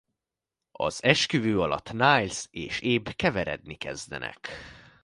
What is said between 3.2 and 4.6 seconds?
verekedni kezdenek.